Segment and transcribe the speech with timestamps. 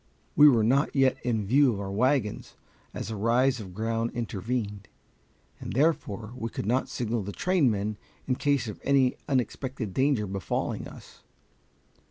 [0.35, 2.55] We were not yet in view of our wagons,
[2.91, 4.87] as a rise of ground intervened,
[5.59, 10.87] and therefore we could not signal the trainmen in case of any unexpected danger befalling
[10.87, 11.21] us.